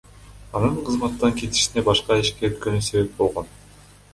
[0.59, 3.53] Анын кызматтан кетишине башка ишке өткөнү себеп болгон.